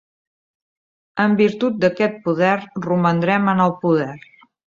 [1.25, 2.55] En virtut d'aquest poder,
[2.87, 4.13] romandrem en el poder.